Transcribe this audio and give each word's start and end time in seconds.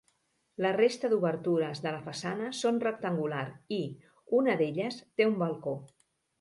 La 0.65 0.69
resta 0.77 1.11
d'obertures 1.11 1.81
de 1.83 1.91
la 1.97 1.99
façana 2.07 2.49
són 2.61 2.81
rectangular 2.87 3.45
i, 3.79 3.81
una 4.41 4.59
d'elles, 4.63 5.01
té 5.21 5.33
un 5.33 5.41
balcó. 5.47 5.79